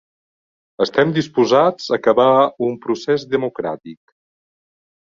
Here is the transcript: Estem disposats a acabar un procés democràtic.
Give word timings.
Estem 0.85 1.11
disposats 1.17 1.91
a 1.91 1.99
acabar 2.01 2.27
un 2.69 2.81
procés 2.87 3.31
democràtic. 3.37 4.05